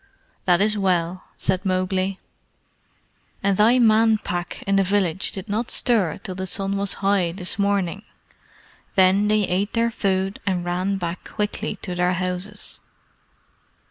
"That 0.45 0.61
is 0.61 0.75
well," 0.75 1.25
said 1.37 1.63
Mowgli. 1.63 2.19
"And 3.43 3.55
thy 3.55 3.77
Man 3.77 4.17
Pack 4.17 4.63
in 4.65 4.75
the 4.77 4.83
village 4.83 5.31
did 5.31 5.47
not 5.47 5.69
stir 5.69 6.17
till 6.17 6.33
the 6.33 6.47
sun 6.47 6.75
was 6.75 6.93
high 7.05 7.33
this 7.33 7.59
morning. 7.59 8.01
Then 8.95 9.27
they 9.27 9.43
ate 9.43 9.73
their 9.73 9.91
food 9.91 10.39
and 10.43 10.65
ran 10.65 10.97
back 10.97 11.23
quickly 11.29 11.75
to 11.83 11.93
their 11.93 12.13
houses." 12.13 12.79